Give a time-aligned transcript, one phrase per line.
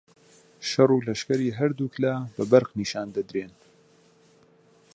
[0.69, 3.53] شەڕ و لەشکری هەردووک لا بە بەرق نیشان دەدرێن